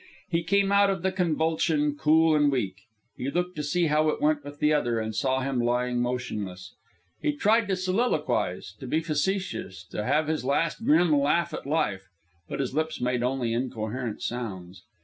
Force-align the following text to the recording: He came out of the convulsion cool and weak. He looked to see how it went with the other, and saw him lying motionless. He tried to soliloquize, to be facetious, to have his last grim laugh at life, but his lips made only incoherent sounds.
He 0.31 0.41
came 0.41 0.71
out 0.71 0.89
of 0.89 1.03
the 1.03 1.11
convulsion 1.11 1.95
cool 1.95 2.35
and 2.35 2.51
weak. 2.51 2.73
He 3.15 3.29
looked 3.29 3.55
to 3.57 3.61
see 3.63 3.85
how 3.85 4.09
it 4.09 4.19
went 4.19 4.43
with 4.43 4.57
the 4.57 4.73
other, 4.73 4.99
and 4.99 5.13
saw 5.15 5.41
him 5.41 5.59
lying 5.59 6.01
motionless. 6.01 6.73
He 7.21 7.33
tried 7.33 7.67
to 7.67 7.75
soliloquize, 7.75 8.73
to 8.79 8.87
be 8.87 9.01
facetious, 9.01 9.83
to 9.91 10.03
have 10.03 10.25
his 10.27 10.43
last 10.43 10.83
grim 10.85 11.15
laugh 11.15 11.53
at 11.53 11.67
life, 11.67 12.07
but 12.49 12.59
his 12.59 12.73
lips 12.73 12.99
made 12.99 13.21
only 13.21 13.53
incoherent 13.53 14.23
sounds. 14.23 14.81